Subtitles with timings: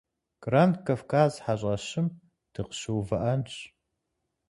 [0.43, 2.07] Гранд Кавказ хьэщӏэщым
[2.53, 3.53] дыкъыщыувыӏэнщ.